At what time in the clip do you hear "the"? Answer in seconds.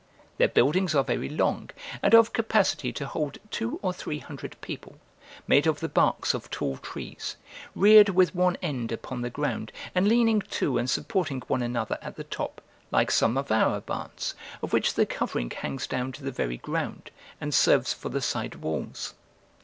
5.79-5.87, 9.21-9.29, 12.15-12.23, 14.95-15.05, 16.23-16.31, 18.09-18.21